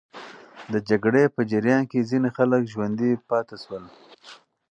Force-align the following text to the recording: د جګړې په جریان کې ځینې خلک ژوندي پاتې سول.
د 0.73 0.75
جګړې 0.89 1.23
په 1.35 1.41
جریان 1.51 1.83
کې 1.91 2.07
ځینې 2.09 2.29
خلک 2.37 2.61
ژوندي 2.73 3.11
پاتې 3.29 3.55
سول. 3.63 3.83